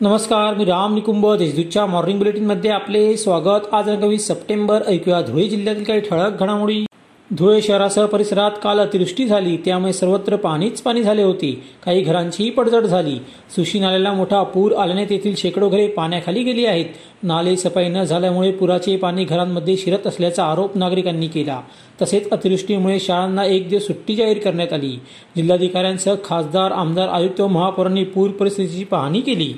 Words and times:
नमस्कार 0.00 0.54
मी 0.54 0.64
राम 0.64 0.94
निकुंभ 0.94 1.26
देशदूतच्या 1.38 1.84
मॉर्निंग 1.86 2.18
बुलेटिनमध्ये 2.18 2.70
आपले 2.70 3.16
स्वागत. 3.16 3.74
आज 3.74 3.88
वीस 4.02 4.26
सप्टेंबर 4.28 4.82
ऐकूया 4.86 5.20
धुळे 5.20 5.46
जिल्ह्यातील 5.48 5.84
काही 5.84 6.00
ठळक 6.00 6.40
घडामोडी. 6.40 6.84
धुळे 7.30 7.62
शहरासह 7.62 8.06
परिसरात 8.06 8.58
काल 8.62 8.80
अतिवृष्टी 8.80 9.26
झाली 9.26 9.56
त्यामुळे 9.56 9.92
सर्वत्र 9.92 10.36
पाणीच 10.36 10.82
पाणी 10.82 11.02
झाले 11.02 11.22
होते. 11.22 11.52
काही 11.84 12.02
घरांचीही 12.02 12.50
पडझड 12.50 12.84
झाली. 12.84 13.16
सुशी 13.56 13.78
नाल्याला 13.78 14.12
मोठा 14.12 14.42
पूर 14.42 14.72
आल्याने 14.72 15.04
तेथील 15.04 15.34
शेकडो 15.36 15.68
घरे 15.68 15.86
पाण्याखाली 15.86 16.42
गेली 16.42 16.66
आहेत. 16.66 16.86
नाले 17.22 17.56
सफाई 17.56 17.88
न 17.88 18.04
झाल्यामुळे 18.04 18.52
पुराचे 18.52 18.96
पाणी 18.96 19.24
घरांमध्ये 19.24 19.76
शिरत 19.76 20.06
असल्याचा 20.06 20.44
आरोप 20.44 20.76
नागरिकांनी 20.76 21.28
केला. 21.28 21.60
तसेच 22.02 22.30
अतिवृष्टीमुळे 22.30 23.00
शाळांना 23.00 23.44
एक 23.44 23.68
दिवस 23.68 23.86
सुट्टी 23.86 24.14
जाहीर 24.14 24.38
करण्यात 24.38 24.72
आली. 24.72 24.96
जिल्हाधिकाऱ्यांसह 25.36 26.14
खासदार 26.24 26.70
आमदार 26.70 27.08
आयुक्त 27.08 27.40
व 27.40 27.46
महापौरांनी 27.46 28.04
पूर 28.04 28.30
परिस्थितीची 28.30 28.84
पाहणी 28.84 29.20
केली. 29.20 29.52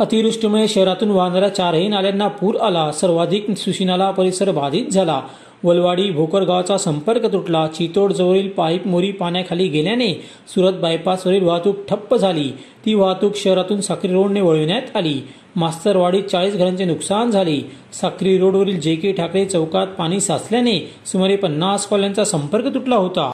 अतिवृष्टीमुळे 0.00 0.68
शहरातून 0.68 1.10
वाहणाऱ्या 1.10 1.48
चारही 1.48 1.88
नाल्यांना 1.88 2.28
पूर 2.28 2.56
आला. 2.56 2.92
सर्वाधिक 2.92 3.50
सुशिनाला 3.56 4.10
परिसर 4.10 4.50
बाधित 4.50 4.86
झाला. 4.86 5.20
वलवाडी 5.64 6.10
भोकर 6.10 6.42
गावाचा 6.42 6.78
संपर्क 6.78 7.32
तुटला. 7.32 7.66
चितोड 7.66 8.12
जवळील 8.12 8.48
पाईप 8.48 8.86
मोरी 8.86 9.12
पाण्याखाली 9.12 9.68
गेल्याने 9.68 10.14
सुरत 10.48 10.72
बायपासवरील 10.72 11.42
वाहतूक 11.42 11.76
ठप्प 11.88 12.14
झाली. 12.14 12.48
ती 12.86 12.94
वाहतूक 12.94 13.36
शहरातून 13.36 13.80
साक्री 13.80 14.12
रोडने 14.12 14.40
वळविण्यात 14.40 14.96
आली. 14.96 15.20
मास्तरवाडीत 15.56 16.22
चाळीस 16.22 16.56
घरांचे 16.56 16.84
नुकसान 16.84 17.30
झाले. 17.30 17.70
साक्री 17.92 18.38
रोडवरील 18.38 18.80
जे 18.80 18.94
के 18.94 19.12
ठाकरे 19.12 19.44
चौकात 19.44 19.86
पाणी 19.86 20.20
साचल्याने 20.20 20.90
सुमारे 21.06 21.36
पन्नास 21.36 21.86
कॉल्यांचा 21.86 22.24
संपर्क 22.24 22.74
तुटला 22.74 22.96
होता. 22.96 23.30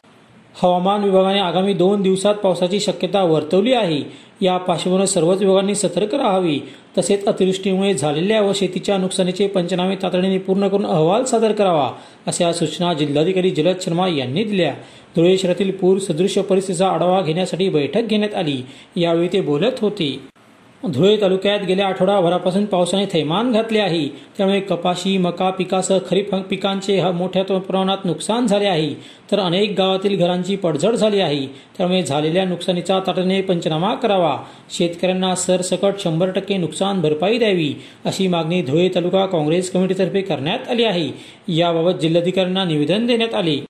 हवामान 0.63 1.03
विभागाने 1.05 1.39
आगामी 1.39 1.75
दोन 1.75 2.03
दिवसात 2.03 2.35
पावसाची 2.35 2.81
शक्यता 2.81 3.23
वर्तवली 3.23 3.73
आहे. 3.73 4.01
या 4.41 4.57
पार्श्वभूमीवर 4.57 5.07
सर्वच 5.07 5.41
विभागांनी 5.41 5.75
सतर्क 5.75 6.15
राहावी. 6.15 6.61
तसेच 6.99 7.27
अतिवृष्टीमुळे 7.27 7.95
झालेल्या 7.95 8.43
व 8.43 8.53
शेतीच्या 8.55 8.99
नुकसानीचे 8.99 9.47
पंचनामे 9.47 9.97
तातडीने 9.97 10.39
पूर्ण 10.39 10.69
करून 10.69 10.87
अहवाल 10.87 11.25
सादर 11.25 11.53
करावा 11.53 11.91
अशा 12.27 12.53
सूचना 12.53 12.95
जिल्हाधिकारी 12.95 13.51
जलद 13.51 13.77
शर्मा 13.81 14.09
यांनी 14.09 14.45
दिल्या. 14.45 14.73
धुळे 15.17 15.39
शहरातील 15.39 15.71
पूर 15.71 15.99
सदृश्य 15.99 16.43
परिस्थितीचा 16.43 16.89
आढावा 16.89 17.21
घेण्यासाठी 17.21 17.69
बैठक 17.69 18.03
घेण्यात 18.03 18.35
आली. 18.35 18.63
यावेळी 18.97 19.29
ते 19.33 19.41
बोलत 19.41 19.73
होते. 19.81 20.36
धुळे 20.85 21.17
तालुक्यात 21.21 21.61
गेल्या 21.69 21.87
आठवडाभरापासून 21.87 22.65
पावसाने 22.65 23.07
थैमान 23.13 23.53
घातले 23.53 23.79
आहे. 23.79 24.09
त्यामुळे 24.09 24.61
कपाशी 24.61 25.17
मका 25.19 25.51
पिकासह 25.51 25.99
खरीप 26.11 26.35
पिकांचे 26.35 27.01
मोठ्या 27.13 27.45
प्रमाणात 27.45 28.05
नुकसान 28.05 28.47
झाले 28.47 28.67
आहे. 28.67 28.95
तर 29.33 29.39
अनेक 29.39 29.75
गावातील 29.79 30.17
घरांची 30.19 30.57
पडझड 30.57 30.95
झाली 30.95 31.21
आहे. 31.21 31.47
त्यामुळे 31.47 32.03
झालेल्या 32.03 32.45
नुकसानीचा 32.45 33.01
तातडीने 33.07 33.41
पंचनामा 33.43 33.95
करावा. 33.95 34.37
शेतकऱ्यांना 34.71 35.35
सरसकट 35.35 35.99
शंभर 35.99 36.31
टक्के 36.31 36.57
नुकसान 36.57 37.01
भरपाई 37.01 37.39
द्यावी 37.39 37.75
अशी 38.05 38.29
मागणी 38.29 38.63
धुळे 38.63 38.89
तालुका 38.95 39.27
काँग्रेस 39.27 39.71
कमिटीतर्फे 39.73 40.21
करण्यात 40.21 40.71
आली 40.71 40.85
आहे. 40.85 41.09
याबाबत 41.49 41.99
जिल्हाधिकाऱ्यांना 42.01 42.65
निवेदन 42.65 43.07
देण्यात 43.07 43.35
आले. 43.35 43.66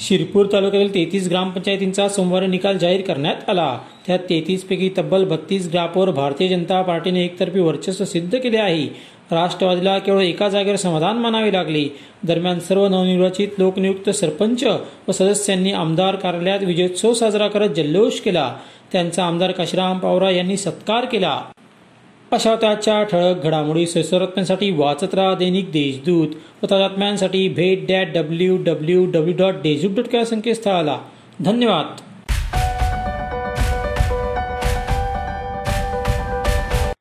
शिरपूर 0.00 0.46
तालुक्यातील 0.52 0.94
तेहतीस 0.94 1.28
ग्रामपंचायतींचा 1.28 2.08
सोमवारी 2.08 2.46
निकाल 2.46 2.78
जाहीर 2.78 3.00
करण्यात 3.00 3.50
आला. 3.50 3.78
त्यात 4.06 4.18
तेहतीस 4.18 4.64
पैकी 4.64 4.90
तब्बल 4.98 5.24
बत्तीस 5.24 5.68
ग्रापवर 5.72 6.10
भारतीय 6.10 6.48
जनता 6.48 6.82
पार्टीने 6.82 7.24
एकतर्फी 7.24 7.60
वर्चस्व 7.60 8.04
सिद्ध 8.04 8.38
केले 8.38 8.58
आहे. 8.58 8.86
राष्ट्रवादीला 9.30 9.98
केवळ 9.98 10.22
एका 10.22 10.48
जागेवर 10.48 10.76
समाधान 10.76 11.16
मानावे 11.16 11.52
लागले. 11.52 11.88
दरम्यान 12.22 12.60
सर्व 12.60 12.88
नवनिर्वाचित 12.88 13.48
लोकनियुक्त 13.58 14.10
सरपंच 14.10 14.64
व 15.08 15.12
सदस्यांनी 15.12 15.72
आमदार 15.72 16.16
कार्यालयात 16.16 16.60
विजयोत्सव 16.62 17.14
साजरा 17.14 17.48
करत 17.48 17.68
जल्लोष 17.68 18.20
केला. 18.20 18.54
त्यांचा 18.92 19.24
आमदार 19.24 19.50
काशीराम 19.50 19.98
पावरा 19.98 20.30
यांनी 20.30 20.56
सत्कार 20.56 21.04
केला. 21.04 21.42
अशा 22.32 22.56
त्याच्या 22.56 23.02
ठळक 23.02 23.42
घडामोडी 23.42 23.86
सैसरत्म्यांसाठी 23.86 24.70
वाचत 24.70 25.14
राहा 25.14 25.34
दैनिक 25.34 25.72
देशदूत. 25.72 26.28
व 26.62 26.66
ताजात्म्यांसाठी 26.70 27.48
भेट 27.48 27.86
that 27.88 28.08
W 28.14 28.56
W 28.56 29.06
W 29.06 29.34
dot 29.38 29.54
Deshdoot 29.54 30.04
dot 30.04 30.14
या 30.14 30.24
संकेतस्थळाला. 30.24 30.98
धन्यवाद. 31.44 31.86